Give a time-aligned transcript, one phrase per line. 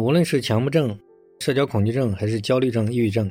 [0.00, 0.98] 无论是强迫症、
[1.40, 3.30] 社交恐惧症还是焦虑症、抑郁症，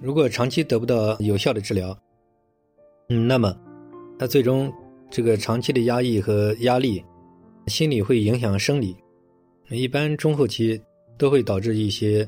[0.00, 1.94] 如果长期得不到有效的治疗，
[3.10, 3.54] 嗯，那么
[4.18, 4.72] 他最终
[5.10, 7.04] 这个长期的压抑和压力，
[7.66, 8.96] 心理会影响生理，
[9.68, 10.80] 一般中后期
[11.18, 12.26] 都会导致一些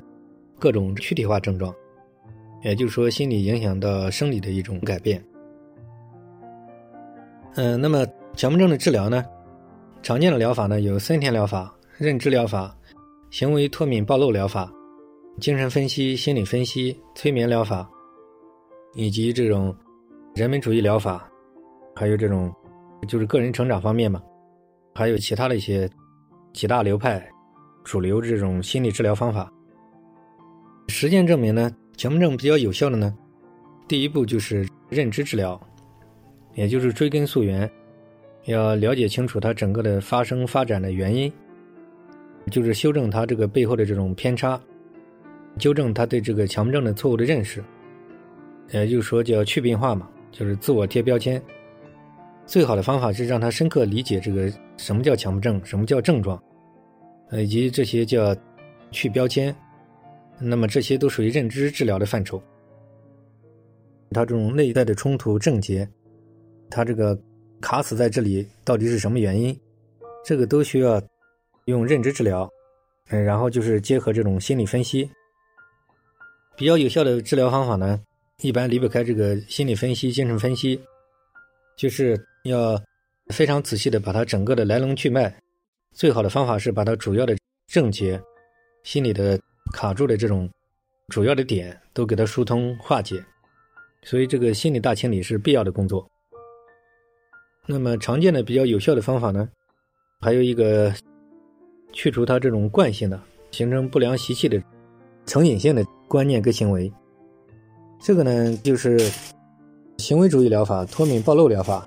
[0.58, 1.74] 各种躯体化症状，
[2.62, 5.24] 也就是说，心理影响到生理的一种改变。
[7.54, 8.06] 嗯，那么
[8.36, 9.24] 强迫症的治疗呢，
[10.02, 12.74] 常见的疗法呢有森田疗法、认知疗法。
[13.30, 14.72] 行为脱敏暴露疗法、
[15.38, 17.88] 精神分析、心理分析、催眠疗法，
[18.94, 19.74] 以及这种
[20.34, 21.30] 人本主义疗法，
[21.94, 22.50] 还有这种
[23.06, 24.22] 就是个人成长方面嘛，
[24.94, 25.88] 还有其他的一些
[26.54, 27.22] 几大流派
[27.84, 29.52] 主流这种心理治疗方法。
[30.88, 33.14] 实践证明呢，强迫症比较有效的呢，
[33.86, 35.60] 第一步就是认知治疗，
[36.54, 37.70] 也就是追根溯源，
[38.46, 41.30] 要了解清楚它整个的发生发展的原因。
[42.48, 44.60] 就是修正他这个背后的这种偏差，
[45.58, 47.62] 纠正他对这个强迫症的错误的认识，
[48.70, 51.42] 也就是说叫去病化嘛，就是自我贴标签。
[52.46, 56.42] 最好的方法是让他深刻理解这个什么叫强迫症，什么叫症状，
[57.32, 58.34] 以及这些叫
[58.90, 59.54] 去标签。
[60.40, 62.42] 那么这些都属于认知治疗的范畴。
[64.10, 65.88] 他这种内在的冲突症结，
[66.70, 67.18] 他这个
[67.60, 69.54] 卡死在这里到底是什么原因？
[70.24, 71.02] 这个都需要。
[71.68, 72.50] 用认知治疗，
[73.10, 75.10] 嗯，然后就是结合这种心理分析，
[76.56, 78.00] 比较有效的治疗方法呢，
[78.40, 80.80] 一般离不开这个心理分析、精神分析，
[81.76, 82.82] 就是要
[83.34, 85.30] 非常仔细的把它整个的来龙去脉，
[85.92, 88.18] 最好的方法是把它主要的症结、
[88.82, 89.38] 心理的
[89.70, 90.48] 卡住的这种
[91.08, 93.22] 主要的点都给它疏通化解，
[94.04, 96.08] 所以这个心理大清理是必要的工作。
[97.66, 99.46] 那么常见的比较有效的方法呢，
[100.22, 100.90] 还有一个。
[101.92, 104.62] 去除他这种惯性的、形成不良习气的、
[105.26, 106.92] 成瘾性的观念跟行为，
[108.00, 108.98] 这个呢就是
[109.96, 111.86] 行为主义疗法、脱敏暴露疗法，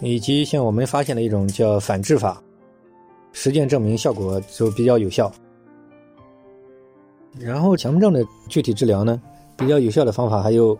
[0.00, 2.42] 以及像我们发现的一种叫反制法，
[3.32, 5.32] 实践证明效果就比较有效。
[7.40, 9.20] 然后强迫症的具体治疗呢，
[9.56, 10.78] 比较有效的方法还有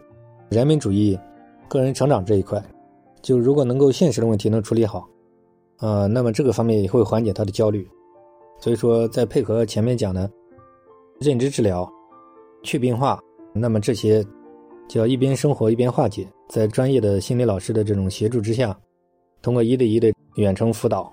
[0.50, 1.18] 人本主义、
[1.66, 2.62] 个人成长这一块，
[3.22, 5.08] 就如果能够现实的问题能处理好，
[5.78, 7.88] 呃，那么这个方面也会缓解他的焦虑。
[8.62, 10.30] 所以说，再配合前面讲的
[11.18, 11.90] 认知治疗、
[12.62, 13.18] 去病化，
[13.52, 14.24] 那么这些
[14.88, 18.78] 就要一边生活一边化解，在专业的心理老师的这种协助之下，
[19.42, 21.12] 通过一对一的远程辅导，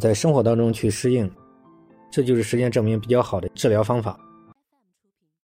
[0.00, 1.30] 在生活当中去适应，
[2.10, 4.18] 这就是实践证明比较好的治疗方法。